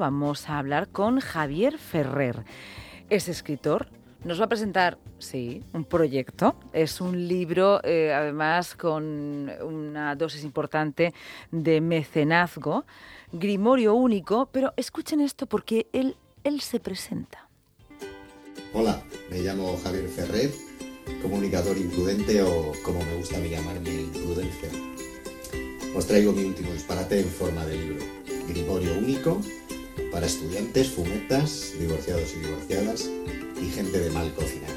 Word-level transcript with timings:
Vamos 0.00 0.48
a 0.48 0.58
hablar 0.58 0.88
con 0.88 1.20
Javier 1.20 1.76
Ferrer. 1.76 2.42
Es 3.10 3.28
escritor, 3.28 3.88
nos 4.24 4.40
va 4.40 4.46
a 4.46 4.48
presentar, 4.48 4.96
sí, 5.18 5.62
un 5.74 5.84
proyecto. 5.84 6.56
Es 6.72 7.02
un 7.02 7.28
libro, 7.28 7.84
eh, 7.84 8.10
además, 8.10 8.76
con 8.76 9.50
una 9.60 10.16
dosis 10.16 10.42
importante 10.42 11.12
de 11.50 11.82
mecenazgo, 11.82 12.86
grimorio 13.30 13.94
único, 13.94 14.48
pero 14.50 14.72
escuchen 14.78 15.20
esto 15.20 15.44
porque 15.44 15.86
él, 15.92 16.16
él 16.44 16.62
se 16.62 16.80
presenta. 16.80 17.46
Hola, 18.72 19.02
me 19.30 19.40
llamo 19.40 19.76
Javier 19.84 20.08
Ferrer, 20.08 20.50
comunicador 21.20 21.76
imprudente 21.76 22.42
o 22.42 22.72
como 22.82 23.04
me 23.04 23.16
gusta 23.16 23.36
a 23.36 23.40
mí 23.40 23.50
llamarme, 23.50 23.90
imprudencer. 23.90 24.70
Os 25.94 26.06
traigo 26.06 26.32
mi 26.32 26.44
último 26.44 26.72
disparate 26.72 27.20
en 27.20 27.28
forma 27.28 27.66
de 27.66 27.76
libro, 27.76 28.04
grimorio 28.48 28.96
único 28.96 29.42
para 30.10 30.26
estudiantes, 30.26 30.88
fumetas, 30.88 31.72
divorciados 31.78 32.34
y 32.34 32.40
divorciadas 32.40 33.10
y 33.60 33.70
gente 33.70 33.98
de 33.98 34.10
mal 34.10 34.32
cocinar. 34.34 34.70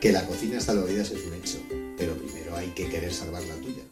Que 0.00 0.12
la 0.12 0.24
cocina 0.24 0.60
salvavidas 0.60 1.10
es 1.10 1.24
un 1.26 1.34
hecho, 1.34 1.58
pero 1.96 2.14
primero 2.14 2.56
hay 2.56 2.68
que 2.68 2.88
querer 2.88 3.12
salvar 3.12 3.42
la 3.42 3.54
tuya. 3.56 3.82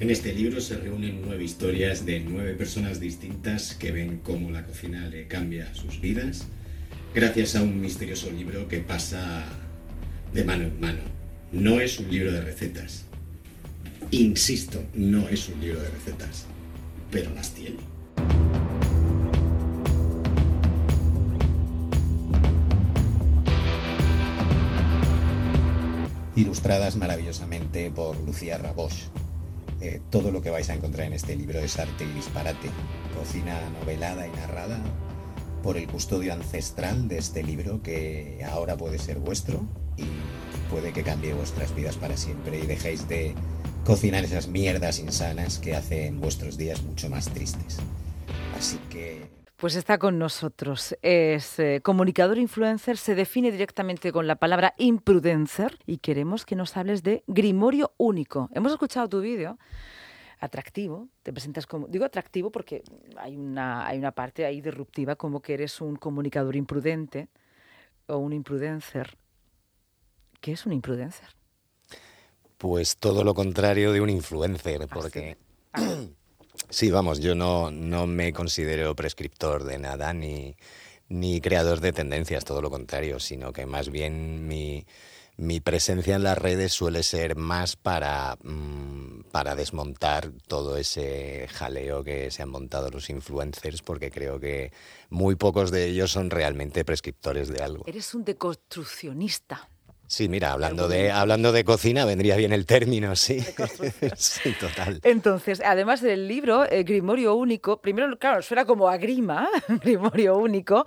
En 0.00 0.10
este 0.10 0.34
libro 0.34 0.60
se 0.60 0.76
reúnen 0.76 1.22
nueve 1.24 1.44
historias 1.44 2.04
de 2.04 2.20
nueve 2.20 2.52
personas 2.52 3.00
distintas 3.00 3.74
que 3.74 3.90
ven 3.90 4.20
cómo 4.22 4.50
la 4.50 4.66
cocina 4.66 5.08
le 5.08 5.28
cambia 5.28 5.74
sus 5.74 5.98
vidas 5.98 6.46
gracias 7.14 7.54
a 7.54 7.62
un 7.62 7.80
misterioso 7.80 8.28
libro 8.30 8.66
que 8.66 8.80
pasa 8.80 9.44
de 10.32 10.44
mano 10.44 10.64
en 10.64 10.80
mano. 10.80 11.00
No 11.52 11.80
es 11.80 12.00
un 12.00 12.10
libro 12.10 12.32
de 12.32 12.40
recetas. 12.40 13.04
Insisto, 14.10 14.82
no 14.94 15.28
es 15.28 15.48
un 15.48 15.60
libro 15.60 15.80
de 15.80 15.88
recetas, 15.90 16.46
pero 17.12 17.30
las 17.30 17.52
tiene. 17.52 17.78
Ilustradas 26.34 26.96
maravillosamente 26.96 27.92
por 27.92 28.18
Lucía 28.26 28.58
Rabosch. 28.58 29.04
Eh, 29.80 30.00
todo 30.10 30.32
lo 30.32 30.42
que 30.42 30.50
vais 30.50 30.68
a 30.68 30.74
encontrar 30.74 31.06
en 31.06 31.12
este 31.12 31.36
libro 31.36 31.60
es 31.60 31.78
arte 31.78 32.04
y 32.04 32.12
disparate. 32.12 32.70
Cocina 33.16 33.60
novelada 33.80 34.26
y 34.26 34.30
narrada 34.32 34.80
por 35.64 35.78
el 35.78 35.88
custodio 35.88 36.34
ancestral 36.34 37.08
de 37.08 37.16
este 37.16 37.42
libro 37.42 37.82
que 37.82 38.44
ahora 38.52 38.76
puede 38.76 38.98
ser 38.98 39.18
vuestro 39.18 39.62
y 39.96 40.04
puede 40.70 40.92
que 40.92 41.02
cambie 41.02 41.32
vuestras 41.32 41.74
vidas 41.74 41.96
para 41.96 42.18
siempre 42.18 42.58
y 42.60 42.66
dejéis 42.66 43.08
de 43.08 43.34
cocinar 43.86 44.24
esas 44.24 44.46
mierdas 44.46 44.98
insanas 44.98 45.58
que 45.58 45.74
hacen 45.74 46.20
vuestros 46.20 46.58
días 46.58 46.82
mucho 46.82 47.08
más 47.08 47.30
tristes. 47.30 47.78
Así 48.58 48.78
que... 48.90 49.30
Pues 49.56 49.74
está 49.74 49.96
con 49.96 50.18
nosotros. 50.18 50.98
Es 51.00 51.58
eh, 51.58 51.80
comunicador 51.82 52.36
influencer, 52.36 52.98
se 52.98 53.14
define 53.14 53.50
directamente 53.50 54.12
con 54.12 54.26
la 54.26 54.36
palabra 54.36 54.74
imprudencer 54.76 55.78
y 55.86 55.96
queremos 55.96 56.44
que 56.44 56.56
nos 56.56 56.76
hables 56.76 57.02
de 57.02 57.24
Grimorio 57.26 57.92
Único. 57.96 58.50
Hemos 58.52 58.72
escuchado 58.72 59.08
tu 59.08 59.22
vídeo 59.22 59.56
atractivo, 60.44 61.08
te 61.22 61.32
presentas 61.32 61.66
como, 61.66 61.86
digo 61.88 62.04
atractivo 62.04 62.50
porque 62.50 62.82
hay 63.16 63.36
una, 63.36 63.86
hay 63.86 63.98
una 63.98 64.12
parte 64.12 64.44
ahí 64.44 64.60
disruptiva 64.60 65.16
como 65.16 65.40
que 65.40 65.54
eres 65.54 65.80
un 65.80 65.96
comunicador 65.96 66.56
imprudente 66.56 67.28
o 68.06 68.18
un 68.18 68.32
imprudencer. 68.32 69.16
¿Qué 70.40 70.52
es 70.52 70.66
un 70.66 70.72
imprudencer? 70.72 71.28
Pues 72.58 72.96
todo 72.96 73.24
lo 73.24 73.34
contrario 73.34 73.92
de 73.92 74.00
un 74.00 74.10
influencer, 74.10 74.82
ah, 74.82 74.86
porque... 74.92 75.36
sí, 76.68 76.90
vamos, 76.92 77.20
yo 77.20 77.34
no, 77.34 77.70
no 77.70 78.06
me 78.06 78.32
considero 78.32 78.94
prescriptor 78.94 79.64
de 79.64 79.78
nada 79.78 80.12
ni, 80.12 80.56
ni 81.08 81.40
creador 81.40 81.80
de 81.80 81.92
tendencias, 81.92 82.44
todo 82.44 82.62
lo 82.62 82.70
contrario, 82.70 83.20
sino 83.20 83.52
que 83.52 83.66
más 83.66 83.90
bien 83.90 84.46
mi 84.46 84.86
mi 85.36 85.60
presencia 85.60 86.16
en 86.16 86.22
las 86.22 86.38
redes 86.38 86.72
suele 86.72 87.02
ser 87.02 87.36
más 87.36 87.76
para, 87.76 88.36
mm, 88.42 89.24
para 89.32 89.56
desmontar 89.56 90.30
todo 90.46 90.76
ese 90.76 91.48
jaleo 91.52 92.04
que 92.04 92.30
se 92.30 92.42
han 92.42 92.50
montado 92.50 92.88
los 92.90 93.10
influencers, 93.10 93.82
porque 93.82 94.10
creo 94.10 94.38
que 94.38 94.72
muy 95.10 95.34
pocos 95.34 95.70
de 95.70 95.86
ellos 95.86 96.12
son 96.12 96.30
realmente 96.30 96.84
prescriptores 96.84 97.48
de 97.48 97.62
algo. 97.62 97.84
Eres 97.86 98.14
un 98.14 98.24
deconstruccionista. 98.24 99.68
Sí, 100.06 100.28
mira, 100.28 100.52
hablando 100.52 100.86
de, 100.86 101.10
hablando 101.10 101.50
de 101.50 101.64
cocina, 101.64 102.04
vendría 102.04 102.36
bien 102.36 102.52
el 102.52 102.66
término, 102.66 103.16
sí. 103.16 103.40
sí, 104.16 104.52
total. 104.60 105.00
Entonces, 105.02 105.62
además 105.64 106.02
del 106.02 106.28
libro, 106.28 106.70
eh, 106.70 106.84
Grimorio 106.84 107.34
Único, 107.34 107.80
primero, 107.80 108.16
claro, 108.18 108.42
suena 108.42 108.66
como 108.66 108.88
a 108.88 108.98
grima, 108.98 109.48
Grimorio 109.82 110.36
Único. 110.36 110.84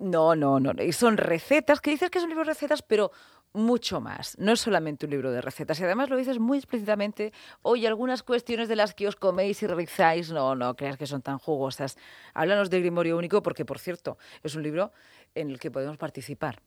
no, 0.00 0.34
no, 0.34 0.58
no. 0.58 0.72
Y 0.82 0.92
son 0.92 1.16
recetas, 1.16 1.80
que 1.80 1.92
dices 1.92 2.10
que 2.10 2.18
es 2.18 2.24
un 2.24 2.30
libro 2.30 2.44
de 2.44 2.50
recetas, 2.50 2.82
pero 2.82 3.12
mucho 3.52 4.00
más. 4.00 4.38
No 4.38 4.52
es 4.52 4.60
solamente 4.60 5.06
un 5.06 5.10
libro 5.10 5.32
de 5.32 5.40
recetas. 5.40 5.80
Y 5.80 5.84
además 5.84 6.10
lo 6.10 6.16
dices 6.16 6.38
muy 6.38 6.58
explícitamente. 6.58 7.32
Hoy 7.62 7.86
algunas 7.86 8.22
cuestiones 8.22 8.68
de 8.68 8.76
las 8.76 8.94
que 8.94 9.08
os 9.08 9.16
coméis 9.16 9.62
y 9.62 9.66
realizáis, 9.66 10.30
no, 10.30 10.54
no 10.54 10.76
creas 10.76 10.96
que 10.96 11.06
son 11.06 11.22
tan 11.22 11.38
jugosas. 11.38 11.96
Háblanos 12.34 12.70
de 12.70 12.80
Grimorio 12.80 13.16
Único 13.18 13.42
porque, 13.42 13.64
por 13.64 13.78
cierto, 13.78 14.18
es 14.42 14.54
un 14.54 14.62
libro 14.62 14.92
en 15.34 15.50
el 15.50 15.58
que 15.58 15.70
podemos 15.70 15.96
participar. 15.96 16.60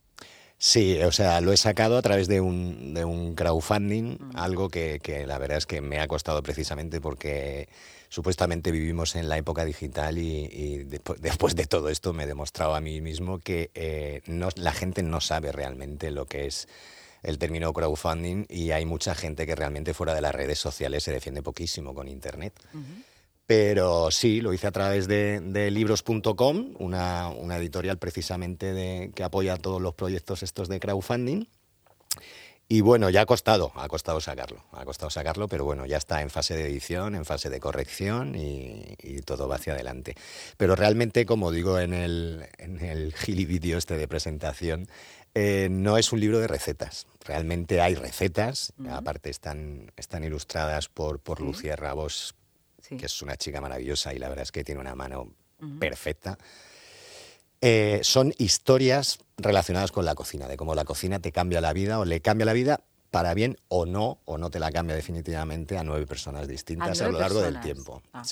Sí, 0.66 0.97
o 1.01 1.12
sea, 1.12 1.41
lo 1.41 1.51
he 1.51 1.57
sacado 1.57 1.97
a 1.97 2.01
través 2.01 2.29
de 2.29 2.40
un, 2.40 2.94
de 2.94 3.03
un 3.03 3.35
crowdfunding, 3.35 4.18
mm. 4.18 4.31
algo 4.35 4.69
que, 4.69 5.01
que, 5.03 5.28
la 5.28 5.38
verdad 5.38 5.57
es 5.57 5.66
que 5.66 5.81
me 5.81 6.00
ha 6.00 6.07
costado 6.07 6.41
precisamente 6.41 7.01
porque 7.01 7.68
supuestamente 8.07 8.72
vivimos 8.72 9.18
en 9.18 9.28
la 9.28 9.38
época 9.38 9.66
digital 9.66 10.18
y, 10.18 10.85
después 11.19 11.57
de 11.57 11.66
todo 11.66 11.90
esto 11.90 12.13
me 12.13 12.24
he 12.24 12.28
demostrado 12.28 12.75
a 12.75 12.79
mí 12.79 13.01
mismo 13.01 13.40
que 13.40 13.72
eh, 13.74 14.22
no, 14.25 14.47
la 14.56 14.72
gente 14.72 15.03
no 15.03 15.19
sabe 15.19 15.51
realmente 15.51 16.12
lo 16.12 16.28
que 16.28 16.46
es 16.46 16.69
el 17.24 17.40
término 17.40 17.74
crowdfunding 17.74 18.45
y 18.47 18.72
hay 18.72 18.85
mucha 18.85 19.16
gente 19.16 19.45
que 19.45 19.56
realmente 19.56 19.94
fuera 19.94 20.16
de 20.16 20.22
las 20.22 20.34
redes 20.34 20.59
sociales 20.59 21.03
se 21.03 21.12
defiende 21.12 21.44
poquísimo 21.44 21.94
con 21.94 22.07
Internet. 22.07 22.53
Pero 23.46 24.09
sí, 24.09 24.40
lo 24.40 24.54
hice 24.54 24.68
a 24.68 24.72
través 24.72 25.08
de, 25.08 25.70
libros.com, 25.72 26.76
una, 26.80 27.30
una, 27.30 27.58
editorial 27.58 27.98
precisamente 27.98 28.74
de, 28.74 29.12
que 29.14 29.24
apoya 29.24 29.58
todos 29.58 29.81
los 29.81 29.94
proyectos 29.94 30.44
estos 30.44 30.70
de 30.70 30.80
crowdfunding. 30.80 31.46
Y 32.70 32.81
bueno, 32.81 33.09
ya 33.09 33.22
ha 33.22 33.26
costado, 33.26 33.72
ha 33.76 33.88
costado 33.90 34.22
sacarlo, 34.22 34.64
ha 34.72 34.86
costado 34.86 35.09
sacarlo, 35.09 35.48
pero 35.48 35.66
bueno, 35.66 35.86
ya 35.86 35.98
está 35.98 36.22
en 36.22 36.30
fase 36.30 36.56
de 36.56 36.66
edición, 36.66 37.14
en 37.14 37.26
fase 37.26 37.50
de 37.50 37.59
corrección 37.59 38.36
y, 38.36 38.96
todo 39.26 39.48
va 39.48 39.56
hacia 39.56 39.74
adelante. 39.74 40.16
Pero 40.58 40.75
realmente, 40.75 41.25
como 41.25 41.52
digo 41.52 41.80
en 41.80 41.94
el, 41.94 42.48
en 42.58 42.80
el 42.80 43.14
gili 43.14 43.46
vídeo 43.46 43.78
este 43.78 43.96
de 43.96 44.08
presentación, 44.08 44.88
eh, 45.36 45.68
no 45.70 45.98
es 45.98 46.12
un 46.14 46.20
libro 46.20 46.40
de 46.40 46.48
recetas. 46.48 47.06
Realmente 47.25 47.81
hay 47.81 47.96
recetas, 47.96 48.74
aparte 48.90 49.30
están, 49.30 49.92
están 49.96 50.24
ilustradas 50.24 50.90
por, 50.90 51.20
por 51.20 51.42
Lucía 51.42 51.75
Rabos, 51.75 52.36
que 52.98 53.06
es 53.06 53.22
una 53.22 53.38
chica 53.38 53.62
maravillosa 53.62 54.14
y 54.14 54.20
la 54.20 54.30
verdad 54.30 54.44
es 54.44 54.52
que 54.52 54.64
tiene 54.64 54.81
una 54.81 54.96
mano 54.96 55.34
perfecta. 55.80 56.38
Eh, 57.62 58.02
son 58.04 58.34
historias 58.38 59.20
relacionadas 59.38 59.92
con 59.92 60.04
la 60.04 60.16
cocina, 60.16 60.48
de 60.48 60.58
cómo 60.58 60.76
la 60.76 60.84
cocina 60.84 61.20
te 61.20 61.31
cambia 61.31 61.62
la 61.62 61.72
vida 61.72 62.00
o 62.00 62.06
le 62.06 62.22
cambia 62.22 62.46
la 62.46 62.54
vida 62.54 62.81
para 63.09 63.34
bien 63.34 63.58
o 63.68 63.86
no, 63.86 64.20
o 64.26 64.38
no 64.38 64.50
te 64.50 64.59
la 64.59 64.72
cambia 64.72 64.96
definitivamente 64.96 65.78
a 65.78 65.84
nueve 65.84 66.06
personas 66.06 66.48
distintas 66.48 67.00
a, 67.00 67.08
lo 67.08 67.20
largo 67.20 67.42
del 67.42 67.62
tiempo. 67.62 68.02
Ah. 68.12 68.24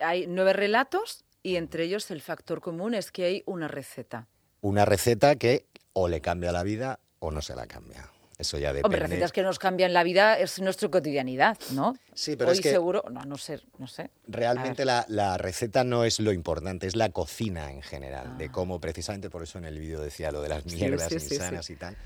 Hay 0.00 0.26
nueve 0.26 0.54
relatos 0.54 1.24
y 1.42 1.56
entre 1.56 1.84
ellos 1.84 2.10
el 2.10 2.20
factor 2.20 2.60
común 2.60 2.94
es 2.94 3.12
que 3.12 3.24
hay 3.24 3.42
una 3.46 3.68
receta. 3.68 4.26
Una 4.60 4.84
receta 4.84 5.36
que 5.36 5.66
o 5.92 6.08
le 6.08 6.20
cambia 6.20 6.52
la 6.52 6.62
vida 6.62 7.00
o 7.18 7.30
no 7.30 7.42
se 7.42 7.54
la 7.54 7.66
cambia. 7.66 8.10
Eso 8.40 8.58
ya 8.58 8.72
depende. 8.72 8.86
Hombre, 8.86 9.00
recetas 9.00 9.32
que 9.32 9.42
nos 9.42 9.58
cambian 9.58 9.92
la 9.92 10.02
vida 10.02 10.38
es 10.38 10.60
nuestra 10.60 10.88
cotidianidad, 10.88 11.58
¿no? 11.72 11.94
Sí, 12.14 12.36
pero 12.36 12.52
es 12.52 12.60
que 12.62 12.70
seguro, 12.70 13.04
no, 13.10 13.22
no 13.26 13.36
sé, 13.36 13.60
no 13.76 13.86
sé. 13.86 14.10
Realmente 14.26 14.86
la, 14.86 15.36
receta 15.36 15.84
no 15.84 16.04
es 16.04 16.20
lo 16.20 16.32
importante, 16.32 16.86
es 16.86 16.96
la 16.96 17.10
cocina 17.10 17.70
en 17.70 17.82
general, 17.82 18.38
de 18.38 18.46
ah. 18.46 18.52
cómo 18.52 18.80
precisamente 18.80 19.28
por 19.28 19.42
eso 19.42 19.58
en 19.58 19.66
el 19.66 19.78
vídeo 19.78 20.00
decía 20.00 20.32
lo 20.32 20.40
de 20.40 20.48
las 20.48 20.64
mierdas 20.64 21.12
insanas 21.12 21.68
y 21.68 21.76
tal 21.76 21.96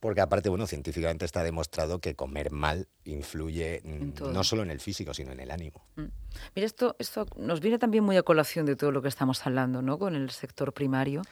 porque 0.00 0.22
aparte, 0.22 0.48
bueno, 0.48 0.66
científicamente 0.66 1.26
está 1.26 1.44
demostrado 1.44 2.00
que 2.00 2.16
comer 2.16 2.50
mal 2.50 2.88
influye 3.04 3.82
no 4.32 4.42
solo 4.44 4.62
en 4.62 4.70
el 4.70 4.80
físico, 4.80 5.12
sino 5.12 5.32
en 5.32 5.40
el 5.40 5.50
ánimo. 5.50 5.84
Mm. 5.96 6.04
Mira, 6.54 6.66
esto, 6.66 6.96
esto 6.98 7.26
nos 7.36 7.60
viene 7.60 7.78
también 7.78 8.02
muy 8.02 8.16
a 8.16 8.22
colación 8.22 8.64
de 8.64 8.76
todo 8.76 8.92
lo 8.92 9.02
que 9.02 9.08
estamos 9.08 9.46
hablando, 9.46 9.82
¿no? 9.82 9.98
Con 9.98 10.14
el 10.14 10.30
sector 10.30 10.72
primario. 10.72 11.22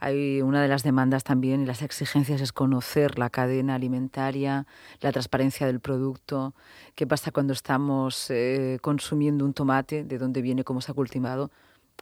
Hay 0.00 0.40
una 0.40 0.62
de 0.62 0.68
las 0.68 0.82
demandas 0.82 1.24
también 1.24 1.62
y 1.62 1.66
las 1.66 1.82
exigencias 1.82 2.40
es 2.40 2.52
conocer 2.52 3.18
la 3.18 3.28
cadena 3.28 3.74
alimentaria, 3.74 4.66
la 5.00 5.12
transparencia 5.12 5.66
del 5.66 5.80
producto, 5.80 6.54
qué 6.94 7.06
pasa 7.06 7.32
cuando 7.32 7.52
estamos 7.52 8.30
eh, 8.30 8.78
consumiendo 8.80 9.44
un 9.44 9.52
tomate, 9.52 10.04
de 10.04 10.18
dónde 10.18 10.40
viene, 10.40 10.64
cómo 10.64 10.80
se 10.80 10.92
ha 10.92 10.94
cultivado 10.94 11.50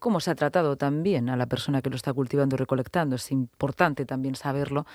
cómo 0.00 0.20
se 0.20 0.30
ha 0.30 0.34
tratado 0.34 0.76
también 0.76 1.28
a 1.28 1.36
la 1.36 1.46
persona 1.46 1.82
que 1.82 1.90
lo 1.90 1.96
está 1.96 2.12
cultivando 2.12 2.56
y 2.56 2.58
recolectando. 2.58 3.16
Es 3.16 3.30
importante 3.30 4.04
también 4.04 4.34
saberlo. 4.34 4.86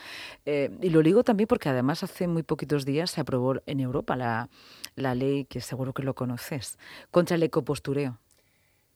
Eh, 0.45 0.69
y 0.81 0.89
lo 0.89 1.01
digo 1.01 1.23
también 1.23 1.47
porque 1.47 1.69
además 1.69 2.03
hace 2.03 2.27
muy 2.27 2.43
poquitos 2.43 2.85
días 2.85 3.11
se 3.11 3.21
aprobó 3.21 3.55
en 3.65 3.79
Europa 3.79 4.15
la, 4.15 4.49
la 4.95 5.15
ley, 5.15 5.45
que 5.45 5.61
seguro 5.61 5.93
que 5.93 6.03
lo 6.03 6.13
conoces, 6.13 6.77
contra 7.11 7.35
el 7.35 7.43
ecopostureo. 7.43 8.19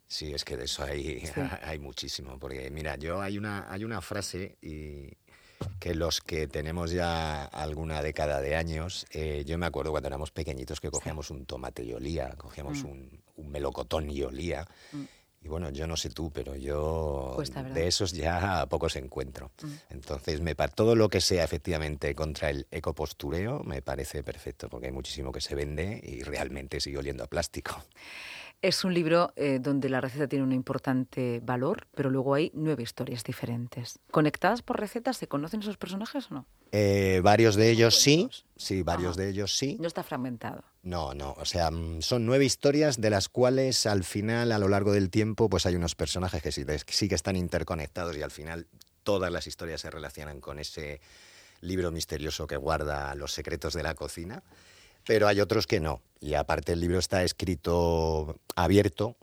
Sí, 0.08 0.32
es 0.32 0.46
que 0.46 0.58
de 0.58 0.66
eso 0.66 0.84
hay, 0.84 1.24
hay 1.64 1.80
muchísimo. 1.80 2.38
Porque 2.38 2.70
mira, 2.70 2.96
yo 2.98 3.22
hay 3.22 3.38
una, 3.38 3.72
hay 3.72 3.84
una 3.84 4.02
frase 4.02 4.58
y 4.62 5.18
que 5.80 5.96
los 5.96 6.22
que 6.22 6.48
tenemos 6.48 6.92
ya 6.92 7.46
alguna 7.46 8.02
década 8.02 8.42
de 8.42 8.56
años, 8.56 9.06
eh, 9.12 9.44
yo 9.46 9.58
me 9.58 9.66
acuerdo 9.66 9.92
cuando 9.92 10.08
éramos 10.08 10.32
pequeñitos 10.32 10.80
que 10.80 10.92
cogíamos 10.92 11.30
un 11.30 11.46
tomate 11.46 11.84
y 11.84 11.94
olía, 11.94 12.36
cogíamos 12.38 12.84
mm. 12.84 12.88
un, 12.88 13.22
un, 13.38 13.50
melocotón 13.50 14.10
y 14.10 14.22
olía. 14.24 14.68
Mm. 14.92 15.04
Y 15.44 15.50
bueno, 15.50 15.70
yo 15.72 15.88
no 15.88 15.98
sé 15.98 16.10
tú, 16.10 16.32
pero 16.32 16.56
yo 16.56 17.38
de 17.74 17.88
esos 17.88 18.14
ya 18.14 18.66
pocos 18.70 18.96
encuentro. 18.96 19.52
Mm. 19.62 19.74
Entonces, 19.90 20.40
me, 20.40 20.56
todo 20.56 20.96
lo 20.96 21.10
que 21.10 21.20
sea 21.20 21.44
efectivamente 21.44 22.16
contra 22.16 22.50
el 22.50 22.66
ecopostureo 22.72 23.62
me 23.64 23.82
parece 23.82 24.24
perfecto, 24.24 24.70
porque 24.70 24.88
hay 24.88 24.94
muchísimo 24.94 25.34
que 25.34 25.42
se 25.42 25.54
vende 25.54 26.00
y 26.02 26.24
realmente 26.24 26.80
sigue 26.80 26.98
oliendo 26.98 27.26
a 27.26 27.28
plástico. 27.28 27.84
Es 28.64 28.86
un 28.86 28.94
libro 28.94 29.34
eh, 29.36 29.60
donde 29.62 29.90
la 29.90 30.00
receta 30.00 30.26
tiene 30.26 30.46
un 30.46 30.54
importante 30.54 31.42
valor, 31.44 31.86
pero 31.94 32.10
luego 32.10 32.34
hay 32.34 32.50
nueve 32.54 32.82
historias 32.82 33.22
diferentes. 33.26 34.00
¿Conectadas 34.10 34.62
por 34.62 34.80
recetas? 34.80 35.18
¿Se 35.18 35.28
conocen 35.28 35.60
esos 35.60 35.76
personajes 35.76 36.32
o 36.32 36.36
no? 36.36 36.46
Eh, 36.72 37.20
varios 37.22 37.58
de 37.58 37.70
ellos 37.70 38.00
sí, 38.00 38.30
sí, 38.56 38.82
varios 38.82 39.18
de 39.18 39.28
ellos 39.28 39.54
sí. 39.58 39.76
No 39.82 39.88
está 39.88 40.02
fragmentado. 40.02 40.64
No, 40.82 41.14
no, 41.14 41.36
o 41.38 41.44
sea, 41.44 41.72
mm, 41.72 42.02
son 42.02 42.26
nueve 42.26 42.46
historias 42.46 43.02
de 43.02 43.10
las 43.10 43.28
cuales 43.28 43.86
al 43.86 44.06
final, 44.06 44.54
a 44.54 44.60
lo 44.60 44.70
largo 44.70 44.94
del 44.94 45.10
tiempo, 45.10 45.50
pues 45.50 45.66
hay 45.66 45.76
unos 45.76 45.96
personajes 45.96 46.42
que 46.42 46.54
sí, 46.54 46.64
sí 46.88 47.10
que 47.10 47.16
están 47.16 47.36
interconectados 47.36 48.16
y 48.16 48.22
al 48.22 48.32
final 48.32 48.68
todas 49.04 49.30
las 49.30 49.46
historias 49.46 49.82
se 49.82 49.92
relacionan 49.92 50.40
con 50.40 50.58
ese 50.58 51.02
libro 51.60 51.92
misterioso 51.92 52.48
que 52.48 52.56
guarda 52.56 53.14
los 53.16 53.34
secretos 53.34 53.74
de 53.74 53.84
la 53.84 53.94
cocina 53.94 54.42
pero 55.06 55.28
hay 55.28 55.42
otros 55.42 55.68
que 55.68 55.80
no. 55.80 56.02
Y 56.20 56.36
aparte 56.36 56.74
el 56.74 56.80
libro 56.80 57.00
está 57.00 57.24
escrito 57.24 58.40
abierto 58.56 59.18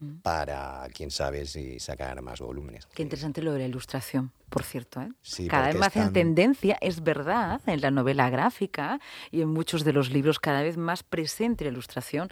mm. 0.00 0.16
para, 0.22 0.86
quién 0.92 1.10
sabe, 1.10 1.46
si 1.46 1.78
sacar 1.78 2.20
más 2.22 2.40
volúmenes. 2.40 2.86
Qué 2.86 3.02
interesante 3.02 3.42
lo 3.42 3.52
de 3.52 3.60
la 3.60 3.66
ilustración, 3.66 4.32
por 4.48 4.64
cierto. 4.64 5.00
¿eh? 5.00 5.10
cada 5.48 5.68
vez 5.68 5.76
más 5.76 5.96
en 5.96 6.12
tendencia, 6.12 6.76
es 6.80 7.02
verdad, 7.02 7.60
en 7.66 7.80
la 7.80 7.90
novela 7.90 8.30
gráfica 8.30 9.00
y 9.30 9.42
en 9.42 9.48
muchos 9.48 9.84
de 9.84 9.92
los 9.92 10.10
libros 10.10 10.40
cada 10.40 10.62
vez 10.62 10.76
más 10.76 11.02
presente 11.02 11.64
la 11.64 11.70
ilustración 11.70 12.30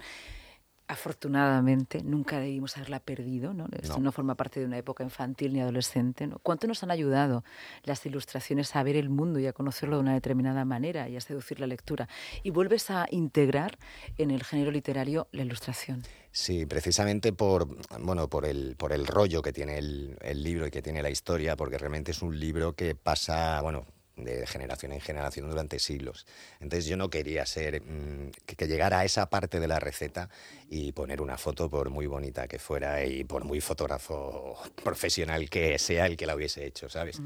afortunadamente 0.89 2.01
nunca 2.03 2.39
debimos 2.39 2.75
haberla 2.75 2.99
perdido, 2.99 3.53
¿no? 3.53 3.67
Esto 3.79 3.99
no. 3.99 4.11
forma 4.11 4.33
parte 4.33 4.59
de 4.59 4.65
una 4.65 4.79
época 4.79 5.03
infantil 5.03 5.53
ni 5.53 5.61
adolescente. 5.61 6.25
¿no? 6.25 6.39
¿Cuánto 6.39 6.65
nos 6.65 6.81
han 6.81 6.89
ayudado 6.89 7.43
las 7.83 8.03
ilustraciones 8.07 8.75
a 8.75 8.81
ver 8.81 8.95
el 8.95 9.07
mundo 9.07 9.39
y 9.39 9.45
a 9.45 9.53
conocerlo 9.53 9.97
de 9.97 10.01
una 10.01 10.13
determinada 10.15 10.65
manera 10.65 11.07
y 11.07 11.15
a 11.15 11.21
seducir 11.21 11.59
la 11.59 11.67
lectura? 11.67 12.09
Y 12.41 12.49
vuelves 12.49 12.89
a 12.89 13.05
integrar 13.11 13.77
en 14.17 14.31
el 14.31 14.43
género 14.43 14.71
literario 14.71 15.27
la 15.31 15.43
ilustración. 15.43 16.01
Sí, 16.31 16.65
precisamente 16.65 17.33
por, 17.33 17.67
bueno, 17.99 18.27
por, 18.27 18.45
el, 18.45 18.75
por 18.75 18.91
el 18.91 19.05
rollo 19.05 19.43
que 19.43 19.53
tiene 19.53 19.77
el, 19.77 20.17
el 20.21 20.41
libro 20.41 20.65
y 20.65 20.71
que 20.71 20.81
tiene 20.81 21.03
la 21.03 21.11
historia, 21.11 21.55
porque 21.55 21.77
realmente 21.77 22.11
es 22.11 22.23
un 22.23 22.39
libro 22.39 22.73
que 22.73 22.95
pasa, 22.95 23.61
bueno, 23.61 23.85
de 24.23 24.45
generación 24.47 24.91
en 24.91 25.01
generación 25.01 25.49
durante 25.49 25.79
siglos. 25.79 26.25
Entonces 26.59 26.85
yo 26.85 26.97
no 26.97 27.09
quería 27.09 27.45
ser 27.45 27.81
mm, 27.81 28.31
que, 28.45 28.67
llegara 28.67 28.99
a 28.99 29.05
esa 29.05 29.29
parte 29.29 29.59
de 29.59 29.67
la 29.67 29.79
receta 29.79 30.29
y 30.69 30.91
poner 30.91 31.21
una 31.21 31.37
foto 31.37 31.69
por 31.69 31.89
muy 31.89 32.07
bonita 32.07 32.47
que 32.47 32.59
fuera 32.59 33.03
y 33.05 33.23
por 33.23 33.45
muy 33.45 33.61
fotógrafo 33.61 34.57
profesional 34.83 35.49
que 35.49 35.77
sea 35.79 36.05
el 36.05 36.17
que 36.17 36.25
la 36.25 36.35
hubiese 36.35 36.65
hecho, 36.65 36.89
¿sabes? 36.89 37.21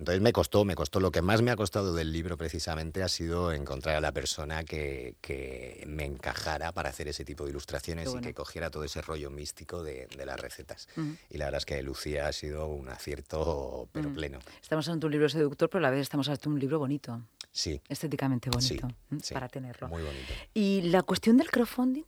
Entonces 0.00 0.22
me 0.22 0.32
costó, 0.32 0.64
me 0.64 0.74
costó. 0.74 0.98
Lo 0.98 1.12
que 1.12 1.20
más 1.20 1.42
me 1.42 1.50
ha 1.50 1.56
costado 1.56 1.94
del 1.94 2.10
libro 2.10 2.38
precisamente 2.38 3.02
ha 3.02 3.08
sido 3.08 3.52
encontrar 3.52 3.96
a 3.96 4.00
la 4.00 4.12
persona 4.12 4.64
que, 4.64 5.14
que 5.20 5.84
me 5.86 6.06
encajara 6.06 6.72
para 6.72 6.88
hacer 6.88 7.06
ese 7.08 7.22
tipo 7.22 7.44
de 7.44 7.50
ilustraciones 7.50 8.08
y 8.14 8.20
que 8.20 8.32
cogiera 8.32 8.70
todo 8.70 8.82
ese 8.82 9.02
rollo 9.02 9.30
místico 9.30 9.82
de, 9.82 10.08
de 10.16 10.24
las 10.24 10.40
recetas. 10.40 10.88
Y 11.28 11.36
la 11.36 11.44
verdad 11.44 11.58
es 11.58 11.66
que 11.66 11.82
Lucía 11.82 12.28
ha 12.28 12.32
sido 12.32 12.66
un 12.66 12.88
acierto, 12.88 13.90
pero 13.92 14.10
pleno. 14.10 14.38
Estamos 14.62 14.88
ante 14.88 15.04
un 15.04 15.12
libro 15.12 15.28
seductor, 15.28 15.68
pero 15.68 15.80
a 15.80 15.82
la 15.82 15.90
vez 15.90 16.00
estamos 16.00 16.30
ante 16.30 16.48
un 16.48 16.58
libro 16.58 16.78
bonito. 16.78 17.20
Sí. 17.52 17.82
Estéticamente 17.86 18.48
bonito, 18.48 18.88
sí, 19.20 19.34
para 19.34 19.50
tenerlo. 19.50 19.88
Muy 19.88 20.02
bonito. 20.02 20.32
¿Y 20.54 20.80
la 20.80 21.02
cuestión 21.02 21.36
del 21.36 21.50
crowdfunding? 21.50 22.04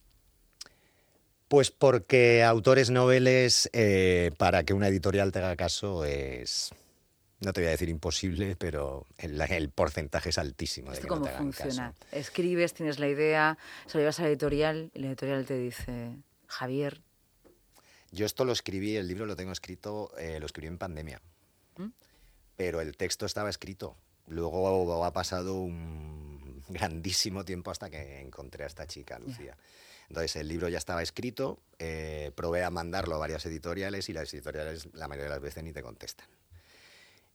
Pues 1.49 1.71
porque 1.71 2.43
autores 2.43 2.89
noveles, 2.89 3.69
eh, 3.75 4.31
para 4.39 4.65
que 4.65 4.73
una 4.73 4.89
editorial 4.89 5.31
te 5.31 5.41
haga 5.41 5.57
caso, 5.57 6.07
es 6.07 6.73
no 7.43 7.53
te 7.53 7.61
voy 7.61 7.69
a 7.69 7.71
decir 7.71 7.89
imposible, 7.89 8.57
pero 8.57 9.07
el, 9.19 9.71
porcentaje 9.71 10.31
es 10.31 10.39
altísimo. 10.39 10.93
¿Esto 10.93 11.09
cómo 11.09 11.27
funciona? 11.27 11.93
Escribes, 12.13 12.73
tienes 12.73 12.99
la 12.99 13.09
idea, 13.09 13.59
se 13.87 13.99
lo 13.99 14.03
llevas 14.03 14.21
a 14.21 14.23
la 14.23 14.29
editorial 14.29 14.91
y 14.95 15.01
la 15.01 15.09
editorial 15.09 15.45
te 15.45 15.59
dice, 15.59 16.17
Javier. 16.47 17.01
Yo 18.13 18.27
esto 18.27 18.45
lo 18.45 18.53
escribí, 18.53 18.97
el 18.97 19.09
libro 19.09 19.27
lo 19.27 19.35
tengo 19.35 19.53
escrito, 19.53 20.13
eh, 20.19 20.39
lo 20.39 20.47
escribí 20.47 20.69
en 20.69 20.79
pandemia. 20.79 21.21
¿Mm? 21.77 21.89
Pero 22.57 22.81
el 22.81 22.97
texto 22.97 23.27
estaba 23.27 23.51
escrito. 23.51 23.97
Luego 24.29 25.05
ha 25.05 25.13
pasado 25.13 25.61
un 25.61 26.63
grandísimo 26.69 27.45
tiempo 27.45 27.73
hasta 27.73 27.91
que 27.91 28.21
encontré 28.21 28.65
a 28.65 28.67
esta 28.69 28.87
chica, 28.87 29.19
Lucía. 29.19 29.57
Entonces 30.09 30.37
el 30.37 30.47
libro 30.47 30.69
ya 30.69 30.79
estaba 30.79 31.03
escrito, 31.03 31.59
eh, 31.79 32.31
probé 32.37 32.63
a 32.63 32.71
mandarlo 32.71 33.17
a 33.17 33.19
varias 33.19 33.47
editoriales 33.47 34.09
y 34.09 34.13
las 34.13 34.33
editoriales 34.33 34.89
la 34.93 35.09
mayoría 35.09 35.25
de 35.25 35.31
las 35.31 35.41
veces 35.41 35.65
ni 35.65 35.73
te 35.73 35.83
contestan. 35.83 36.29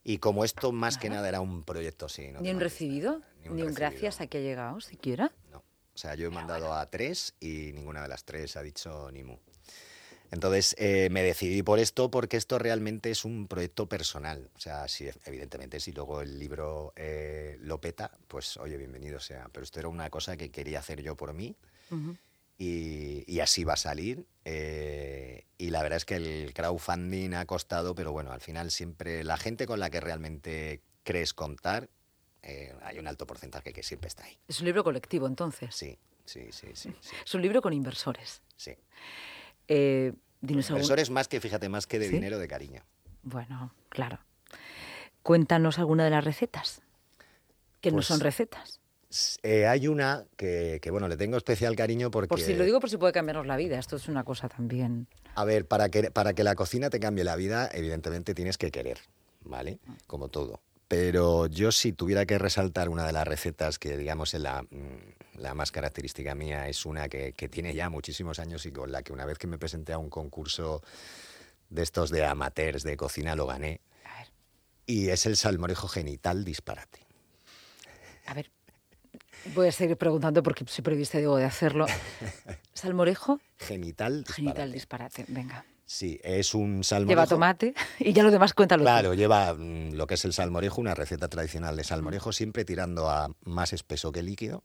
Y 0.08 0.20
como 0.20 0.46
esto 0.46 0.72
más 0.72 0.98
que 0.98 1.10
nada 1.10 1.28
era 1.28 1.42
un 1.42 1.64
proyecto 1.64 2.08
sí. 2.08 2.30
¿Ni 2.40 2.50
un 2.50 2.62
recibido? 2.62 3.22
Ni 3.44 3.62
un, 3.62 3.74
gracias 3.74 4.22
a 4.22 4.28
que 4.28 4.38
ha 4.38 4.42
llegado 4.42 4.80
siquiera? 4.80 5.34
No. 5.52 5.58
O 5.58 5.98
sea, 5.98 6.16
yo 6.16 6.28
he 6.28 6.30
mandado 6.30 6.74
a 6.74 6.86
tres 6.86 7.36
y 7.42 7.74
ninguna 7.74 8.04
de 8.04 8.08
las 8.08 8.24
tres 8.24 8.56
ha 8.56 8.62
dicho 8.62 9.12
ni 9.12 9.26
mu. 9.26 9.36
Entonces 10.32 10.78
eh, 10.80 11.10
me 11.12 11.24
decidí 11.24 11.62
por 11.62 11.80
esto 11.80 12.10
porque 12.10 12.38
esto 12.38 12.58
realmente 12.58 13.12
es 13.12 13.26
un 13.26 13.50
proyecto 13.50 13.90
personal. 13.90 14.50
O 14.56 14.60
sea, 14.62 14.88
si, 14.88 15.10
evidentemente 15.26 15.82
si 15.82 15.92
luego 15.92 16.22
el 16.22 16.40
libro 16.40 16.94
eh, 16.96 17.58
lo 17.60 17.82
peta, 17.82 18.10
pues 18.30 18.56
oye, 18.56 18.78
bienvenido 18.78 19.20
sea. 19.20 19.50
Pero 19.52 19.66
esto 19.66 19.82
era 19.82 19.90
una 19.90 20.10
cosa 20.10 20.38
que 20.38 20.52
quería 20.52 20.80
hacer 20.80 21.02
yo 21.02 21.18
por 21.18 21.34
mí 21.34 21.54
y, 22.58 23.40
así 23.40 23.64
va 23.64 23.74
a 23.74 23.78
salir. 23.78 24.26
Eh, 24.46 25.46
y 25.58 25.70
la 25.70 25.84
verdad 25.84 25.98
es 25.98 26.06
que 26.06 26.16
el 26.16 26.54
crowdfunding 26.54 27.34
ha 27.34 27.46
costado, 27.46 27.96
pero 27.96 28.12
bueno, 28.12 28.32
al 28.32 28.42
final 28.42 28.72
siempre 28.72 29.24
la 29.24 29.38
gente 29.38 29.68
con 29.68 29.80
la 29.80 29.90
que 29.90 30.00
realmente 30.00 30.82
crees 31.04 31.34
contar, 31.34 31.90
eh, 32.42 32.74
hay 32.84 33.00
un 33.00 33.08
alto 33.08 33.28
porcentaje 33.28 33.74
que 33.74 33.84
siempre 33.84 34.08
está 34.08 34.24
ahí. 34.24 34.38
Es 34.48 34.60
un 34.60 34.66
libro 34.66 34.84
colectivo, 34.84 35.28
entonces. 35.28 35.76
Sí, 35.76 35.98
sí, 36.26 36.48
sí, 36.52 36.68
sí. 36.74 36.94
Es 37.26 37.34
un 37.36 37.42
libro 37.42 37.62
con 37.62 37.74
inversores. 37.74 38.42
Sí. 38.56 38.72
Eh, 39.68 40.14
inversores 40.42 41.10
más 41.10 41.28
que, 41.28 41.40
fíjate, 41.40 41.70
más 41.70 41.88
que 41.88 42.00
de 42.00 42.10
dinero, 42.10 42.40
de 42.40 42.48
cariño. 42.48 42.84
Bueno, 43.24 43.74
claro. 43.90 44.20
Cuéntanos 45.22 45.78
alguna 45.78 46.06
de 46.06 46.12
las 46.12 46.24
recetas, 46.24 46.82
que 47.82 47.92
no 47.92 47.98
pues 47.98 48.08
son 48.08 48.22
recetas. 48.22 48.80
Eh, 49.44 49.68
hay 49.68 49.88
una 49.88 50.26
que, 50.36 50.80
bueno, 50.92 51.08
le 51.08 51.18
tengo 51.18 51.38
especial 51.38 51.76
cariño 51.76 52.12
porque... 52.12 52.28
Por 52.28 52.42
si 52.42 52.54
lo 52.54 52.64
digo 52.64 52.80
por 52.80 52.90
si 52.90 52.98
puede 52.98 53.14
cambiarnos 53.14 53.46
la 53.46 53.58
vida, 53.58 53.80
esto 53.80 53.96
es 53.96 54.08
una 54.08 54.24
cosa 54.24 54.50
también... 54.50 55.08
A 55.36 55.46
ver, 55.46 55.66
para 55.66 55.90
que, 55.90 56.10
para 56.12 56.34
que 56.34 56.44
la 56.44 56.56
cocina 56.56 56.90
te 56.90 57.00
cambie 57.00 57.24
la 57.24 57.36
vida, 57.36 57.70
evidentemente 57.72 58.34
tienes 58.34 58.58
que 58.58 58.72
querer, 58.72 59.00
¿vale? 59.44 59.80
Como 60.08 60.30
todo. 60.30 60.62
Pero 60.88 61.48
yo 61.48 61.72
si 61.72 61.94
tuviera 61.94 62.26
que 62.26 62.38
resaltar 62.38 62.90
una 62.90 63.06
de 63.06 63.12
las 63.12 63.28
recetas 63.28 63.78
que, 63.78 63.98
digamos, 63.98 64.34
es 64.34 64.42
la, 64.42 64.64
mm, 64.64 65.40
la 65.40 65.54
más 65.54 65.72
característica 65.72 66.34
mía, 66.34 66.68
es 66.70 66.86
una 66.86 67.10
que, 67.10 67.34
que, 67.34 67.50
tiene 67.50 67.74
ya 67.74 67.90
muchísimos 67.90 68.40
años 68.40 68.66
y 68.66 68.72
con 68.72 68.92
la 68.92 69.04
que 69.04 69.14
una 69.14 69.26
vez 69.26 69.38
que 69.38 69.48
me 69.48 69.58
presenté 69.58 69.94
a 69.94 69.98
un 69.98 70.10
concurso 70.10 70.82
de 71.70 71.84
estos 71.84 72.10
de 72.10 72.26
amateurs 72.26 72.84
de 72.84 72.96
cocina 72.96 73.36
lo 73.36 73.46
gané. 73.46 73.82
A 74.06 74.20
ver. 74.20 74.32
Y 74.86 75.10
es 75.10 75.26
el 75.26 75.36
salmorejo 75.36 75.88
genital 75.88 76.46
disparate. 76.46 77.06
A 78.28 78.34
ver, 78.34 78.52
Voy 79.56 79.68
a 79.68 79.72
seguir 79.72 79.98
preguntando 79.98 80.44
porque 80.44 80.66
si 80.68 80.82
previste 80.82 81.20
debo 81.20 81.38
de 81.38 81.46
hacerlo. 81.46 81.86
¿Salmorejo? 82.74 83.40
Genital 83.58 84.24
disparate. 84.24 84.34
Genital 84.42 84.72
disparate, 84.72 85.26
venga. 85.28 85.66
Sí, 85.86 86.20
es 86.22 86.54
un 86.54 86.84
salmorejo. 86.84 87.22
Lleva 87.22 87.28
tomate 87.28 87.74
y 88.00 88.12
ya 88.12 88.22
lo 88.22 88.30
demás 88.30 88.54
cuéntalo. 88.54 88.84
Claro, 88.84 89.14
lleva 89.14 89.54
mm, 89.54 89.94
lo 89.94 90.06
que 90.06 90.16
es 90.16 90.26
el 90.26 90.34
salmorejo, 90.34 90.82
una 90.82 90.94
receta 90.94 91.30
tradicional 91.30 91.78
de 91.78 91.86
salmorejo, 91.86 92.34
siempre 92.34 92.66
tirando 92.66 93.10
a 93.10 93.32
más 93.46 93.72
espeso 93.72 94.12
que 94.12 94.22
líquido. 94.22 94.64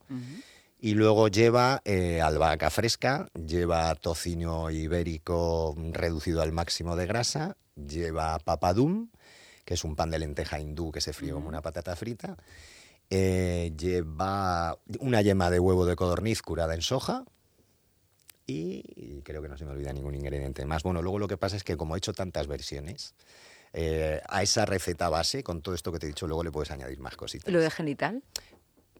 Y 0.80 0.94
luego 0.94 1.28
lleva 1.28 1.80
eh, 1.84 2.20
albahaca 2.20 2.68
fresca, 2.70 3.28
lleva 3.34 3.94
tocino 3.94 4.68
ibérico 4.72 5.76
reducido 5.92 6.42
al 6.42 6.50
máximo 6.50 6.96
de 6.96 7.06
grasa, 7.06 7.56
lleva 7.76 8.36
papadum, 8.40 9.08
que 9.64 9.74
es 9.74 9.84
un 9.84 9.94
pan 9.94 10.10
de 10.10 10.18
lenteja 10.18 10.58
hindú 10.58 10.90
que 10.90 11.00
se 11.00 11.12
fríe 11.12 11.32
como 11.32 11.48
una 11.48 11.62
patata 11.62 11.94
frita, 11.94 12.36
eh, 13.14 13.74
lleva 13.76 14.78
una 14.98 15.20
yema 15.20 15.50
de 15.50 15.60
huevo 15.60 15.84
de 15.84 15.96
codorniz 15.96 16.40
curada 16.40 16.74
en 16.74 16.80
soja 16.80 17.26
y, 18.46 19.20
creo 19.22 19.42
que 19.42 19.50
no 19.50 19.58
se 19.58 19.66
me 19.66 19.72
olvida 19.72 19.92
ningún 19.92 20.14
ingrediente 20.14 20.64
más. 20.64 20.82
Bueno, 20.82 21.02
luego 21.02 21.18
lo 21.18 21.28
que 21.28 21.36
pasa 21.36 21.56
es 21.56 21.62
que 21.62 21.76
como 21.76 21.94
he 21.94 21.98
hecho 21.98 22.14
tantas 22.14 22.46
versiones, 22.46 23.14
eh, 23.74 24.22
a 24.26 24.42
esa 24.42 24.64
receta 24.64 25.10
base, 25.10 25.42
con 25.42 25.60
todo 25.60 25.74
esto 25.74 25.92
que 25.92 25.98
te 25.98 26.06
he 26.06 26.08
dicho, 26.08 26.26
luego 26.26 26.42
le 26.42 26.50
puedes 26.50 26.70
añadir 26.70 27.00
más 27.00 27.14
cositas. 27.16 27.52
¿Lo 27.52 27.60
de 27.60 27.70
genital? 27.70 28.22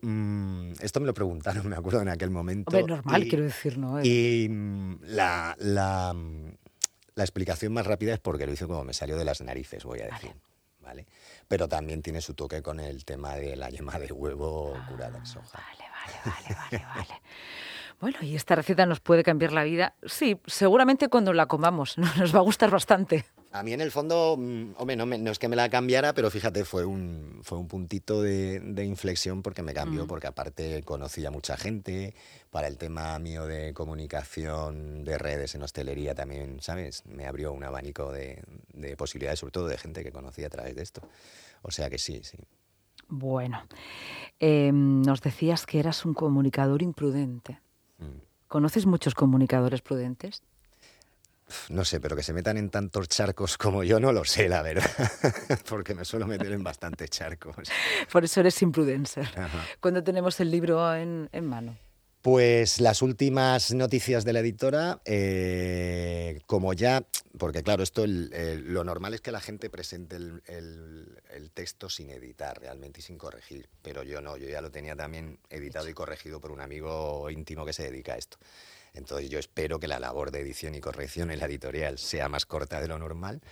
Mm, 0.02 0.72
esto 0.80 1.00
me 1.00 1.06
lo 1.06 1.14
preguntaron, 1.14 1.66
me 1.70 1.76
acuerdo 1.76 2.02
en 2.02 2.10
aquel 2.10 2.28
momento. 2.28 2.76
Hombre, 2.76 2.94
normal, 2.94 3.26
quiero 3.26 3.44
decir, 3.44 3.78
¿no? 3.78 4.04
Y 4.04 4.46
mm, 4.46 5.04
la, 5.04 5.56
la, 5.58 6.14
la, 7.14 7.24
explicación 7.24 7.72
más 7.72 7.86
rápida 7.86 8.12
es 8.12 8.20
porque 8.20 8.44
lo 8.44 8.52
hice 8.52 8.66
como 8.66 8.84
me 8.84 8.92
salió 8.92 9.16
de 9.16 9.24
las 9.24 9.40
narices, 9.40 9.84
voy 9.84 10.00
a 10.00 10.04
decir. 10.08 10.28
Vale. 10.28 10.51
Pero 11.48 11.68
también 11.68 12.02
tiene 12.02 12.20
su 12.20 12.34
toque 12.34 12.62
con 12.62 12.80
el 12.80 13.04
tema 13.04 13.34
de 13.34 13.56
la 13.56 13.70
yema 13.70 13.98
de 13.98 14.12
huevo 14.12 14.74
curada 14.88 15.18
en 15.18 15.26
soja. 15.26 15.58
Vale, 15.58 15.90
vale, 15.90 16.18
vale, 16.24 16.56
vale, 16.56 16.86
vale. 16.94 17.22
Bueno, 18.02 18.18
¿y 18.20 18.34
esta 18.34 18.56
receta 18.56 18.84
nos 18.84 18.98
puede 18.98 19.22
cambiar 19.22 19.52
la 19.52 19.62
vida? 19.62 19.94
Sí, 20.04 20.36
seguramente 20.46 21.06
cuando 21.06 21.32
la 21.32 21.46
comamos. 21.46 21.96
Nos 22.18 22.34
va 22.34 22.40
a 22.40 22.42
gustar 22.42 22.68
bastante. 22.68 23.24
A 23.52 23.62
mí 23.62 23.72
en 23.72 23.80
el 23.80 23.92
fondo, 23.92 24.34
mm, 24.36 24.72
hombre, 24.78 24.96
no, 24.96 25.06
no, 25.06 25.30
es 25.30 25.38
que 25.38 25.46
me 25.46 25.54
la 25.54 25.68
cambiara, 25.68 26.12
pero 26.12 26.28
fíjate, 26.28 26.64
fue 26.64 26.84
un, 26.84 27.38
fue 27.44 27.58
un 27.58 27.68
puntito 27.68 28.20
de, 28.20 28.58
de 28.58 28.84
inflexión 28.84 29.42
porque 29.42 29.62
me 29.62 29.72
cambió, 29.72 30.04
mm. 30.04 30.08
porque 30.08 30.26
aparte 30.26 30.82
conocí 30.82 31.24
a 31.24 31.30
mucha 31.30 31.56
gente, 31.56 32.14
para 32.50 32.66
el 32.66 32.76
tema 32.76 33.18
mío 33.18 33.46
de 33.46 33.72
comunicación 33.72 35.04
de 35.04 35.16
redes 35.16 35.54
en 35.54 35.62
hostelería 35.62 36.14
también, 36.14 36.60
¿sabes? 36.60 37.04
Me 37.06 37.26
abrió 37.26 37.52
un 37.52 37.62
abanico 37.62 38.10
de, 38.10 38.42
de 38.82 38.96
posibilidades, 38.96 39.40
sobre 39.40 39.52
todo 39.52 39.68
de 39.68 39.78
gente 39.78 40.02
que 40.02 40.12
conocía 40.12 40.48
a 40.48 40.50
través 40.50 40.76
de 40.76 40.82
esto. 40.82 41.00
O 41.62 41.70
sea 41.70 41.88
que 41.88 41.98
sí, 41.98 42.20
sí. 42.22 42.38
Bueno, 43.08 43.66
em, 44.38 45.02
nos 45.02 45.20
decías 45.20 45.66
que 45.66 45.78
eras 45.78 46.04
un 46.04 46.14
comunicador 46.14 46.82
imprudente. 46.82 47.60
Mm. 47.98 48.20
¿Conoces 48.48 48.86
muchos 48.86 49.14
comunicadores 49.14 49.82
prudentes? 49.82 50.42
No 51.68 51.84
sé, 51.84 52.00
pero 52.00 52.16
que 52.16 52.22
se 52.22 52.32
metan 52.32 52.56
en 52.56 52.70
tantos 52.70 53.08
charcos 53.08 53.58
como 53.58 53.84
yo 53.84 54.00
no 54.00 54.12
lo 54.12 54.24
sé, 54.24 54.48
la 54.48 54.62
verdad, 54.62 54.90
porque 55.68 55.94
me 55.94 56.04
suelo 56.04 56.26
meter 56.26 56.52
en 56.52 56.62
bastantes 56.62 57.10
charcos. 57.10 57.56
Por 58.10 58.24
eso 58.24 58.40
eres 58.40 58.60
imprudencer. 58.62 59.28
¿Cuándo 59.80 60.02
tenemos 60.02 60.40
el 60.40 60.50
libro 60.50 60.94
en, 60.94 61.28
mano? 61.42 61.76
Pues 62.22 62.80
las 62.80 63.02
últimas 63.02 63.74
noticias 63.74 64.24
de 64.24 64.32
la 64.32 64.38
editora, 64.38 65.02
eh, 65.04 66.40
como 66.46 66.72
ya, 66.72 67.04
porque 67.36 67.64
claro, 67.64 67.82
esto 67.82 68.04
lo 68.06 68.84
normal 68.84 69.14
es 69.14 69.20
que 69.20 69.32
la 69.32 69.40
gente 69.40 69.68
presente 69.68 70.14
el, 70.16 71.50
texto 71.52 71.90
sin 71.90 72.10
editar 72.10 72.60
realmente 72.60 73.00
y 73.00 73.02
sin 73.02 73.18
corregir, 73.18 73.68
pero 73.82 74.04
yo 74.04 74.20
no, 74.20 74.36
yo 74.36 74.48
ya 74.48 74.60
lo 74.60 74.70
tenía 74.70 74.94
también 74.94 75.40
editado 75.50 75.88
y 75.88 75.94
corregido 75.94 76.40
por 76.40 76.52
un 76.52 76.60
amigo 76.60 77.28
íntimo 77.28 77.66
que 77.66 77.72
se 77.72 77.82
dedica 77.90 78.14
a 78.14 78.18
esto. 78.18 78.38
Entonces 78.94 79.28
yo 79.28 79.40
espero 79.40 79.80
que 79.80 79.88
la 79.88 79.98
labor 79.98 80.30
de 80.30 80.40
edición 80.40 80.76
y 80.76 80.80
corrección 80.80 81.32
en 81.32 81.40
la 81.40 81.46
editorial 81.46 81.98
sea 81.98 82.28
más 82.28 82.46
corta 82.46 82.80
de 82.80 82.86
lo 82.86 83.00
normal 83.00 83.42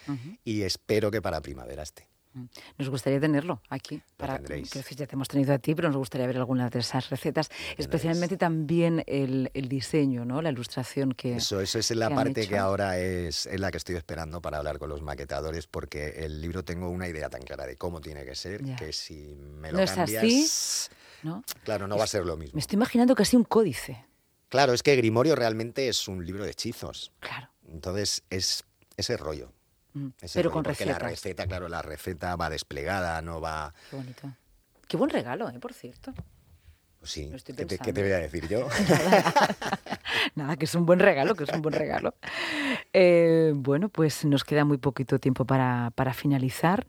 y 0.44 0.62
espero 0.62 1.10
que 1.10 1.20
para 1.20 1.40
primavera 1.40 1.82
esté. 1.82 2.09
Mm. 2.32 2.44
Nos 2.78 2.88
gustaría 2.90 3.20
tenerlo 3.20 3.60
aquí. 3.68 4.02
Para, 4.16 4.38
que 4.38 4.62
ya 4.62 5.06
te 5.06 5.14
hemos 5.14 5.28
tenido 5.28 5.52
a 5.52 5.58
ti, 5.58 5.74
pero 5.74 5.88
nos 5.88 5.96
gustaría 5.96 6.26
ver 6.26 6.36
algunas 6.36 6.70
de 6.70 6.80
esas 6.80 7.10
recetas, 7.10 7.50
especialmente 7.76 8.36
también 8.36 9.02
el, 9.06 9.50
diseño, 9.68 10.24
¿no? 10.24 10.42
la 10.42 10.50
ilustración 10.50 11.12
que. 11.12 11.36
Eso, 11.36 11.60
eso 11.60 11.78
es 11.78 11.90
la 11.92 12.10
parte 12.10 12.46
que 12.46 12.58
ahora 12.58 12.98
es, 12.98 13.46
es, 13.46 13.60
la 13.60 13.70
que 13.70 13.78
estoy 13.78 13.96
esperando 13.96 14.40
para 14.40 14.58
hablar 14.58 14.78
con 14.78 14.88
los 14.88 15.02
maquetadores, 15.02 15.66
porque 15.66 16.24
el 16.24 16.40
libro 16.40 16.64
tengo 16.64 16.88
una 16.88 17.08
idea 17.08 17.28
tan 17.28 17.42
clara 17.42 17.66
de 17.66 17.76
cómo 17.76 18.00
tiene 18.00 18.24
que 18.24 18.34
ser 18.34 18.62
que 18.76 18.92
si 18.92 19.34
me 19.36 19.72
lo 19.72 19.80
¿No 19.80 19.86
cambias. 19.86 20.24
Es 20.24 20.86
así? 20.86 20.96
¿No? 21.22 21.44
Claro, 21.64 21.86
no 21.86 21.98
va 21.98 22.04
a 22.04 22.06
ser 22.06 22.24
lo 22.24 22.36
mismo. 22.36 22.54
Me 22.54 22.60
estoy 22.60 22.76
imaginando 22.76 23.14
casi 23.14 23.36
un 23.36 23.44
códice. 23.44 24.06
Claro, 24.48 24.72
es 24.72 24.82
que 24.82 24.96
Grimorio 24.96 25.36
realmente 25.36 25.88
es 25.88 26.08
un 26.08 26.24
libro 26.24 26.44
de 26.44 26.50
hechizos. 26.50 27.12
Claro. 27.20 27.50
Entonces 27.68 28.24
es 28.30 28.64
ese 28.96 29.16
rollo. 29.16 29.52
Mm, 29.94 30.08
pero 30.34 30.50
con 30.50 30.62
porque 30.62 30.86
la 30.86 30.98
receta, 30.98 31.46
claro, 31.46 31.68
la 31.68 31.82
receta 31.82 32.36
va 32.36 32.48
desplegada, 32.50 33.20
no 33.22 33.40
va. 33.40 33.72
Qué 33.90 33.96
bonito. 33.96 34.32
Qué 34.86 34.96
buen 34.96 35.10
regalo, 35.10 35.48
¿eh? 35.50 35.58
Por 35.58 35.72
cierto. 35.72 36.12
Pues 37.00 37.12
sí, 37.12 37.32
¿Qué 37.44 37.92
te, 37.92 38.02
voy 38.02 38.12
a 38.12 38.18
decir 38.18 38.46
yo? 38.46 38.68
nada, 40.34 40.56
que 40.56 40.66
es 40.66 40.74
un 40.74 40.84
buen 40.84 40.98
regalo, 40.98 41.34
que 41.34 41.44
es 41.44 41.50
un 41.50 41.62
buen 41.62 41.74
regalo. 41.74 42.14
Eh, 42.92 43.52
bueno, 43.54 43.88
pues 43.88 44.26
nos 44.26 44.44
queda 44.44 44.66
muy 44.66 44.76
poquito 44.76 45.18
tiempo 45.18 45.46
para, 45.46 45.92
finalizar. 46.12 46.86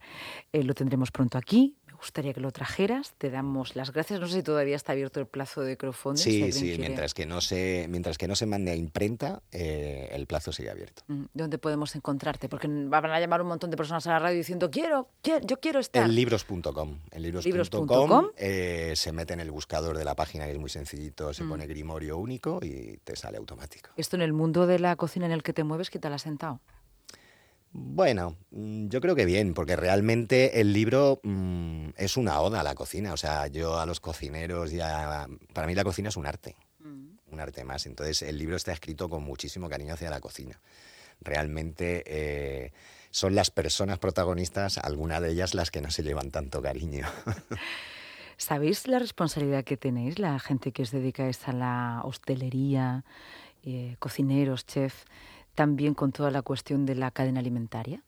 Eh, 0.51 0.63
lo 0.63 0.74
tendremos 0.74 1.12
pronto 1.12 1.38
aquí 1.38 1.77
gustaría 2.01 2.34
que 2.34 2.41
lo 2.41 2.51
trajeras. 2.51 3.13
Te 3.17 3.29
damos 3.29 3.75
las 3.75 3.93
gracias. 3.93 4.20
No 4.20 4.27
sé 4.27 4.38
si 4.38 4.43
todavía 4.43 4.75
está 4.75 4.91
abierto 4.91 5.20
el 5.20 5.27
plazo 5.27 5.62
de 5.62 5.77
crowdfunding. 5.77 6.22
Sí, 6.22 6.51
sí, 6.51 6.75
mientras, 6.79 7.13
que 7.13 7.27
no 7.27 7.41
se, 7.41 7.86
mientras 7.89 8.17
que 8.17 8.27
no 8.27 8.36
se 8.36 8.48
mande 8.48 8.72
a 8.72 8.75
imprenta, 8.75 9.43
eh, 9.51 10.10
el 10.12 10.25
plazo 10.25 10.51
sigue 10.51 10.72
abierto. 10.72 11.03
Mm, 11.08 11.25
¿Dónde 11.34 11.60
podemos 11.60 11.96
encontrarte? 11.96 12.50
Porque 12.50 12.67
van 12.67 13.05
a 13.05 13.20
llamar 13.20 13.41
un 13.43 13.50
montón 13.50 13.70
de 13.70 13.77
personas 13.77 14.05
a 14.08 14.12
la 14.12 14.20
radio 14.20 14.38
diciendo, 14.38 14.72
quiero, 14.72 15.10
yo 15.24 15.60
quiero 15.60 15.79
estar. 15.79 16.03
En 16.03 16.15
libros.com. 16.15 16.98
En 17.12 17.22
libros.com 17.22 18.29
eh, 18.36 18.93
se 18.96 19.12
mete 19.12 19.34
en 19.34 19.39
el 19.39 19.51
buscador 19.51 19.98
de 19.98 20.03
la 20.03 20.15
página, 20.15 20.46
que 20.46 20.53
es 20.53 20.60
muy 20.60 20.70
sencillito, 20.70 21.34
se 21.34 21.43
mm. 21.43 21.50
pone 21.50 21.67
Grimorio 21.67 22.17
único 22.17 22.60
y 22.63 23.00
te 23.03 23.15
sale 23.15 23.38
automático. 23.38 23.91
¿Esto 23.96 24.15
en 24.15 24.24
el 24.24 24.34
mundo 24.34 24.65
de 24.65 24.79
la 24.79 24.96
cocina 24.96 25.27
en 25.27 25.31
el 25.31 25.43
que 25.43 25.53
te 25.53 25.63
mueves, 25.63 25.91
qué 25.91 26.00
tal 26.00 26.13
has 26.13 26.24
sentado? 26.24 26.60
Bueno, 27.73 28.37
mm, 28.51 28.89
yo 28.89 28.99
creo 28.99 29.15
que 29.15 29.25
bien, 29.25 29.53
porque 29.53 29.75
realmente 29.75 30.59
el 30.59 30.73
libro 30.73 31.21
mm, 31.23 31.89
es 31.95 32.17
una 32.17 32.39
oda 32.41 32.59
a 32.59 32.63
la 32.63 32.75
cocina. 32.75 33.13
O 33.13 33.17
sea, 33.17 33.47
yo 33.47 33.79
a 33.79 33.85
los 33.85 33.99
cocineros 33.99 34.71
ya. 34.71 35.27
Para 35.53 35.67
mí 35.67 35.75
la 35.75 35.83
cocina 35.83 36.09
es 36.09 36.17
un 36.17 36.25
arte, 36.25 36.55
mm. 36.79 37.33
un 37.33 37.39
arte 37.39 37.63
más. 37.63 37.85
Entonces, 37.85 38.21
el 38.23 38.37
libro 38.37 38.57
está 38.57 38.73
escrito 38.73 39.09
con 39.09 39.23
muchísimo 39.23 39.69
cariño 39.69 39.93
hacia 39.93 40.09
la 40.09 40.19
cocina. 40.19 40.59
Realmente 41.21 42.03
eh, 42.07 42.73
son 43.11 43.35
las 43.35 43.51
personas 43.51 43.99
protagonistas, 43.99 44.77
algunas 44.77 45.21
de 45.21 45.31
ellas 45.31 45.53
las 45.53 45.71
que 45.71 45.81
no 45.81 45.91
se 45.91 46.03
llevan 46.03 46.31
tanto 46.31 46.61
cariño. 46.61 47.07
¿Sabéis 48.37 48.87
la 48.87 48.97
responsabilidad 48.97 49.63
que 49.63 49.77
tenéis, 49.77 50.17
la 50.17 50.39
gente 50.39 50.71
que 50.71 50.81
os 50.81 50.89
dedicáis 50.89 51.47
a 51.47 51.53
la 51.53 52.01
hostelería, 52.03 53.05
eh, 53.63 53.95
cocineros, 53.99 54.65
chef? 54.65 55.05
También 55.55 55.93
con 55.93 56.12
toda 56.12 56.31
la 56.31 56.41
cuestión 56.41 56.86
de 56.86 56.96
la 56.96 57.12
cadena 57.12 57.39
alimentaria. 57.39 58.03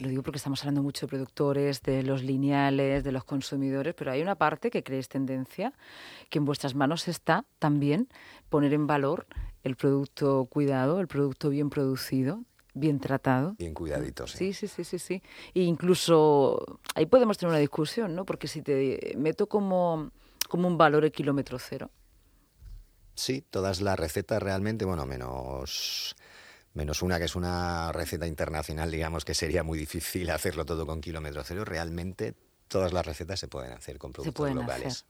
Lo 0.00 0.08
digo 0.08 0.22
porque 0.22 0.38
estamos 0.38 0.60
hablando 0.62 0.82
mucho 0.82 1.06
de 1.06 1.10
productores, 1.10 1.82
de 1.82 2.02
los 2.02 2.22
lineales, 2.22 3.04
de 3.04 3.12
los 3.12 3.24
consumidores, 3.24 3.94
pero 3.94 4.12
hay 4.12 4.22
una 4.22 4.34
parte 4.34 4.70
que 4.70 4.82
creéis 4.82 5.08
tendencia, 5.08 5.74
que 6.30 6.38
en 6.38 6.44
vuestras 6.44 6.74
manos 6.74 7.06
está 7.08 7.44
también 7.58 8.08
poner 8.48 8.72
en 8.72 8.86
valor 8.86 9.26
el 9.62 9.76
producto 9.76 10.46
cuidado, 10.46 11.00
el 11.00 11.08
producto 11.08 11.50
bien 11.50 11.70
producido, 11.70 12.44
bien 12.72 12.98
tratado. 12.98 13.56
Bien 13.58 13.74
cuidadito, 13.74 14.26
sí. 14.26 14.52
Sí, 14.52 14.68
sí, 14.68 14.84
sí, 14.84 14.98
sí. 14.98 15.22
E 15.54 15.62
incluso 15.62 16.78
ahí 16.94 17.06
podemos 17.06 17.36
tener 17.36 17.50
una 17.50 17.58
discusión, 17.58 18.14
¿no? 18.14 18.24
Porque 18.24 18.48
si 18.48 18.62
te 18.62 19.14
meto 19.18 19.48
como, 19.48 20.10
como 20.48 20.68
un 20.68 20.78
valor 20.78 21.04
el 21.04 21.12
kilómetro 21.12 21.58
cero. 21.58 21.90
Sí, 23.16 23.42
todas 23.42 23.80
las 23.80 23.98
recetas 23.98 24.42
realmente, 24.42 24.84
bueno, 24.84 25.04
menos 25.06 26.16
menos 26.74 27.02
una 27.02 27.18
que 27.18 27.24
es 27.24 27.36
una 27.36 27.92
receta 27.92 28.26
internacional, 28.26 28.90
digamos 28.90 29.24
que 29.24 29.34
sería 29.34 29.62
muy 29.62 29.78
difícil 29.78 30.30
hacerlo 30.30 30.64
todo 30.64 30.86
con 30.86 31.00
kilómetro 31.00 31.42
cero, 31.44 31.64
realmente 31.64 32.34
todas 32.68 32.92
las 32.92 33.06
recetas 33.06 33.40
se 33.40 33.48
pueden 33.48 33.72
hacer 33.72 33.98
con 33.98 34.12
productos 34.12 34.54
locales. 34.54 35.06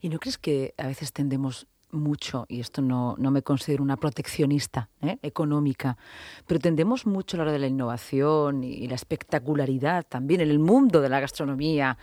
¿Y 0.00 0.08
no 0.10 0.18
crees 0.18 0.38
que 0.38 0.74
a 0.76 0.86
veces 0.86 1.12
tendemos 1.12 1.66
mucho, 1.92 2.46
y 2.48 2.60
esto 2.60 2.80
no, 2.80 3.14
no 3.18 3.30
me 3.30 3.42
considero 3.42 3.82
una 3.82 3.96
proteccionista 3.96 4.88
¿eh? 5.02 5.18
económica, 5.22 5.98
pero 6.46 6.58
tendemos 6.58 7.06
mucho 7.06 7.36
a 7.36 7.38
la 7.38 7.42
hora 7.44 7.52
de 7.52 7.58
la 7.58 7.66
innovación 7.66 8.64
y 8.64 8.88
la 8.88 8.94
espectacularidad 8.94 10.06
también 10.08 10.40
en 10.40 10.50
el 10.50 10.58
mundo 10.58 11.00
de 11.00 11.10
la 11.10 11.20
gastronomía, 11.20 11.98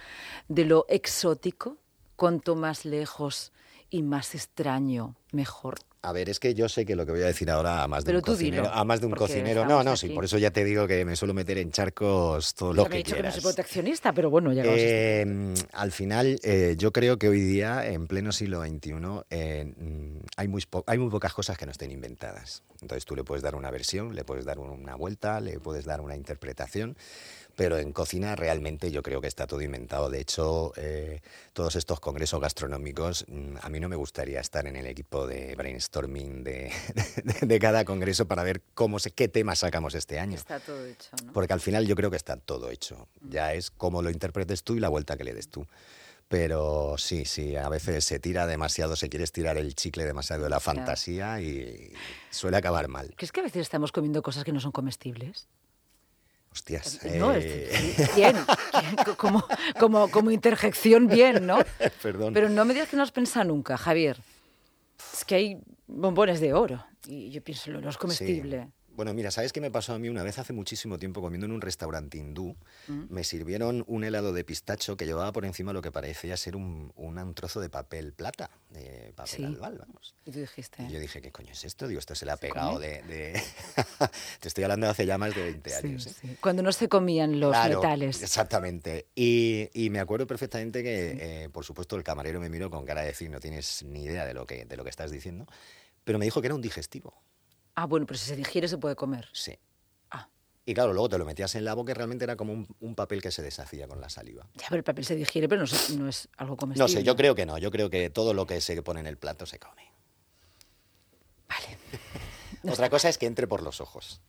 de 0.48 0.66
lo 0.66 0.86
exótico, 0.90 1.78
cuanto 2.16 2.56
más 2.56 2.86
lejos 2.86 3.52
y 3.90 4.04
más 4.04 4.36
extraño, 4.36 5.16
mejor. 5.32 5.80
A 6.02 6.14
ver, 6.14 6.30
es 6.30 6.40
que 6.40 6.54
yo 6.54 6.70
sé 6.70 6.86
que 6.86 6.96
lo 6.96 7.06
que 7.06 7.12
voy 7.12 7.24
a 7.24 7.26
decir 7.26 7.52
ahora 7.52 7.84
a 7.84 7.88
más 7.90 8.06
de 8.06 8.16
un 8.16 8.22
cocinero, 8.22 8.70
a 8.72 8.86
más 8.86 9.02
de 9.02 9.08
un 9.08 9.12
cocinero, 9.14 9.66
no, 9.66 9.84
no, 9.84 9.98
sí, 9.98 10.10
por 10.10 10.24
eso 10.24 10.38
ya 10.38 10.50
te 10.50 10.64
digo 10.64 10.88
que 10.88 11.04
me 11.04 11.18
suelo 11.18 11.34
meter 11.34 11.58
en 11.58 11.72
charcos 11.72 12.54
todo 12.54 12.74
lo 12.74 12.86
que 12.86 12.96
he 12.96 12.98
dicho 13.00 13.18
que 13.18 13.24
no 13.24 13.32
soy 13.32 13.42
proteccionista, 13.42 14.14
pero 14.14 14.30
bueno, 14.30 14.54
ya 14.54 14.64
eh, 14.66 15.54
Al 15.74 15.92
final, 15.92 16.40
eh, 16.44 16.76
yo 16.78 16.94
creo 16.94 17.20
que 17.20 17.28
hoy 17.28 17.42
día, 17.42 17.86
en 17.86 18.08
pleno 18.08 18.32
siglo 18.32 18.62
XXI, 18.62 18.94
eh, 19.30 19.74
hay, 20.38 20.48
muy 20.48 20.64
hay 20.86 20.98
muy 20.98 21.10
pocas 21.10 21.34
cosas 21.34 21.58
que 21.58 21.66
no 21.66 21.74
estén 21.74 21.92
inventadas. 21.92 22.64
Entonces 22.82 23.04
tú 23.04 23.18
le 23.18 23.26
puedes 23.26 23.44
dar 23.44 23.56
una 23.56 23.70
versión, 23.70 24.16
le 24.16 24.24
puedes 24.24 24.46
dar 24.46 24.60
una 24.60 24.96
vuelta, 24.96 25.42
le 25.42 25.60
puedes 25.60 25.84
dar 25.84 26.00
una 26.00 26.16
interpretación 26.16 26.96
pero 27.60 27.78
en 27.78 27.92
cocina 27.92 28.38
realmente 28.38 28.90
yo 28.90 29.04
creo 29.04 29.20
que 29.20 29.28
está 29.28 29.46
todo 29.46 29.62
inventado. 29.62 30.10
De 30.10 30.22
hecho, 30.22 30.72
eh, 30.78 31.20
todos 31.52 31.76
estos 31.76 32.00
congresos 32.00 32.40
gastronómicos, 32.40 33.26
mm, 33.28 33.58
a 33.62 33.68
mí 33.68 33.82
no 33.82 33.90
me 33.90 33.98
gustaría 33.98 34.40
estar 34.40 34.66
en 34.66 34.78
el 34.78 34.86
equipo 34.86 35.28
de 35.28 35.56
brainstorming 35.58 36.46
de, 36.46 36.72
de, 37.42 37.60
cada 37.60 37.84
congreso 37.84 38.30
para 38.30 38.44
ver 38.44 38.62
cómo 38.74 38.98
se, 38.98 39.12
qué 39.12 39.28
temas 39.28 39.60
sacamos 39.60 39.94
este 39.94 40.22
año. 40.22 40.38
Está 40.38 40.62
todo 40.62 40.86
hecho, 40.86 41.10
¿no? 41.26 41.34
Porque 41.34 41.52
al 41.52 41.60
final 41.60 41.86
yo 41.86 41.98
creo 41.98 42.10
que 42.10 42.16
está 42.16 42.38
todo 42.38 42.70
hecho. 42.70 43.10
Ya 43.30 43.54
es 43.54 43.72
cómo 43.72 44.02
lo 44.02 44.10
interpretes 44.10 44.64
tú 44.64 44.76
y 44.76 44.80
la 44.80 44.88
vuelta 44.88 45.18
que 45.18 45.26
le 45.26 45.34
des 45.34 45.50
tú 45.50 45.68
Pero 46.30 46.96
sí, 46.98 47.26
sí, 47.26 47.58
a 47.58 47.68
veces 47.68 48.06
se 48.06 48.20
tira 48.20 48.48
demasiado, 48.48 48.96
se 48.96 49.10
quiere 49.10 49.26
estirar 49.26 49.58
el 49.58 49.76
chicle 49.76 50.06
demasiado 50.06 50.44
de 50.44 50.50
la 50.50 50.62
fantasía 50.62 51.42
y 51.42 51.92
suele 52.30 52.56
acabar 52.56 52.88
mal. 52.88 53.14
¿Crees 53.18 53.34
que 53.34 53.42
a 53.42 53.44
veces 53.44 53.64
estamos 53.64 53.92
comiendo 53.92 54.22
cosas 54.22 54.46
que 54.46 54.54
no 54.54 54.62
son 54.62 54.72
comestibles? 54.72 55.50
Hostias. 56.52 57.00
No, 57.16 57.34
eh, 57.34 57.96
bien, 58.16 58.36
como, 59.18 59.46
como, 59.80 60.10
como 60.10 60.32
interjección, 60.32 61.08
bien, 61.08 61.46
¿no? 61.46 61.60
Perdón. 62.02 62.34
Pero 62.34 62.50
no 62.50 62.66
me 62.66 62.74
digas 62.74 62.90
que 62.90 62.98
no 62.98 63.04
has 63.04 63.12
pensado 63.12 63.46
nunca, 63.46 63.78
Javier. 63.78 64.18
Es 65.14 65.24
que 65.26 65.36
hay 65.36 65.58
bombones 65.88 66.40
de 66.40 66.54
oro 66.54 66.86
y 67.06 67.30
yo 67.30 67.44
pienso, 67.44 67.72
lo 67.72 67.82
no 67.82 67.90
es 67.90 67.98
comestible. 67.98 68.64
Sí. 68.64 68.79
Bueno, 69.00 69.14
mira, 69.14 69.32
¿sabes 69.32 69.54
qué 69.54 69.62
me 69.62 69.72
pasó 69.72 69.94
a 69.94 69.98
mí 69.98 70.10
una 70.10 70.24
vez 70.24 70.40
hace 70.40 70.52
muchísimo 70.52 70.98
tiempo 71.00 71.22
comiendo 71.22 71.46
en 71.46 71.54
un 71.54 71.62
restaurante 71.62 72.18
hindú? 72.18 72.58
Mm. 72.90 73.04
Me 73.08 73.24
sirvieron 73.24 73.86
un 73.88 74.04
helado 74.04 74.34
de 74.34 74.44
pistacho 74.44 74.98
que 74.98 75.06
llevaba 75.06 75.32
por 75.32 75.46
encima 75.46 75.72
lo 75.72 75.82
que 75.82 75.90
parecía 75.90 76.36
ser 76.36 76.58
un, 76.58 76.92
un- 76.98 77.18
un 77.18 77.34
trozo 77.34 77.62
de 77.62 77.70
papel 77.70 78.12
plata, 78.12 78.50
de 78.72 79.14
papel 79.16 79.36
Sí. 79.38 79.46
albal, 79.46 79.78
vamos. 79.78 80.16
Y 80.26 80.32
tú 80.32 80.40
dijiste, 80.42 80.84
Y 80.84 80.92
yo 80.92 81.00
dije, 81.00 81.22
¿qué 81.22 81.32
coño 81.32 81.54
es 81.54 81.64
esto? 81.64 81.88
Digo, 81.88 81.98
esto 82.00 82.14
se 82.14 82.26
le 82.26 82.34
ha 82.34 82.36
pegado 82.36 82.78
de... 82.78 83.02
de- 83.04 83.42
Te 84.42 84.50
estoy 84.50 84.66
hablando 84.66 84.88
de 84.88 84.92
hace 84.92 85.06
ya 85.06 85.18
más 85.18 85.34
de 85.34 85.44
20 85.44 85.70
sí, 85.70 85.76
años. 85.88 86.08
¿eh? 86.08 86.14
sí. 86.20 86.38
cuando 86.42 86.62
no 86.62 86.74
se 86.74 86.90
comían 86.90 87.40
los 87.40 87.52
Claro, 87.52 87.78
metales. 87.82 88.22
Exactamente. 88.22 89.08
Y, 89.16 89.70
y 89.74 89.92
me 89.92 90.02
acuerdo 90.02 90.28
perfectamente 90.28 90.84
que, 90.84 91.44
eh, 91.46 91.50
por 91.50 91.64
supuesto, 91.64 91.96
el 91.96 92.04
camarero 92.04 92.42
me 92.42 92.50
miró 92.50 92.70
con 92.70 92.84
cara 92.86 93.00
de 93.00 93.08
decir, 93.08 93.30
no 93.30 93.40
tienes 93.40 93.82
ni 93.84 94.04
idea 94.04 94.26
de 94.26 94.34
lo 94.34 94.46
que, 94.46 94.66
de 94.66 94.76
lo 94.76 94.84
que 94.84 94.90
estás 94.90 95.10
diciendo, 95.10 95.48
pero 96.04 96.20
me 96.20 96.26
dijo 96.26 96.42
que 96.42 96.48
era 96.48 96.56
un 96.56 96.62
digestivo. 96.62 97.14
Ah, 97.82 97.86
bueno, 97.86 98.06
pero 98.06 98.18
si 98.18 98.26
se 98.26 98.36
digiere 98.36 98.68
se 98.68 98.78
puede 98.78 98.94
comer. 98.98 99.30
Sí. 99.32 99.58
Ah, 100.12 100.28
Y 100.66 100.74
claro, 100.74 100.92
luego 100.92 101.08
te 101.08 101.18
lo 101.18 101.24
metías 101.26 101.56
en 101.56 101.64
la 101.64 101.74
boca 101.76 101.92
y 101.92 101.96
realmente 101.96 102.26
era 102.26 102.36
como 102.36 102.52
un, 102.52 102.68
un 102.82 102.94
papel 102.94 103.22
que 103.22 103.32
se 103.32 103.42
deshacía 103.42 103.88
con 103.88 104.02
la 104.02 104.10
saliva. 104.10 104.46
ya, 104.56 104.66
pero 104.68 104.80
el 104.80 104.84
papel 104.84 105.06
se 105.06 105.16
digiere, 105.16 105.48
pero 105.48 105.62
no, 105.62 105.68
se- 105.68 105.96
no 105.96 106.10
es 106.10 106.28
algo 106.36 106.58
comestible. 106.58 106.94
No 106.94 107.00
sé, 107.00 107.06
yo 107.06 107.16
creo 107.16 107.36
que 107.36 107.46
no. 107.46 107.58
Yo 107.58 107.72
creo 107.72 107.90
que 107.90 108.10
todo 108.10 108.34
lo 108.34 108.46
que 108.46 108.60
se 108.60 108.82
pone 108.84 109.00
en 109.00 109.08
el 109.08 109.18
plato 109.18 109.46
se 109.46 109.60
come. 109.60 109.94
Vale. 111.48 111.78
Otra 112.74 112.90
cosa 112.90 113.08
es 113.08 113.18
que 113.18 113.28
entre 113.28 113.48
por 113.48 113.64
los 113.64 113.80
ojos. 113.80 114.20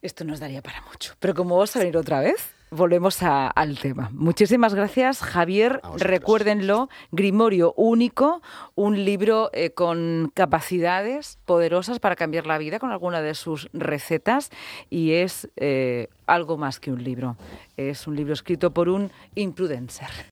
Esto 0.00 0.24
nos 0.24 0.40
daría 0.40 0.62
para 0.62 0.80
mucho. 0.82 1.14
Pero 1.20 1.34
como 1.34 1.56
vamos 1.56 1.76
a 1.76 1.80
venir 1.80 1.96
otra 1.98 2.20
vez, 2.20 2.36
volvemos 2.70 3.22
a- 3.22 3.48
al 3.48 3.78
tema. 3.78 4.10
Muchísimas 4.12 4.74
gracias, 4.74 5.20
Javier. 5.20 5.80
Recuérdenlo, 5.96 6.88
Grimorio 7.12 7.72
Único, 7.76 8.42
un 8.74 9.04
libro 9.04 9.50
eh, 9.52 9.70
con 9.70 10.30
capacidades 10.34 11.38
poderosas 11.44 11.98
para 12.00 12.16
cambiar 12.16 12.46
la 12.46 12.58
vida 12.58 12.78
con 12.78 12.90
alguna 12.90 13.20
de 13.22 13.34
sus 13.34 13.68
recetas 13.72 14.50
y 14.90 15.12
es 15.12 15.48
eh, 15.56 16.08
algo 16.26 16.56
más 16.56 16.80
que 16.80 16.90
un 16.92 17.02
libro. 17.04 17.36
Es 17.76 18.06
un 18.06 18.16
libro 18.16 18.32
escrito 18.34 18.70
por 18.72 18.88
un 18.88 19.10
imprudencer. 19.34 20.08